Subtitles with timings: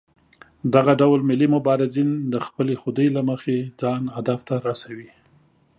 [0.73, 5.09] دغه ډول ملي مبارزین د خپلې خودۍ له مخې ځان هدف ته رسوي.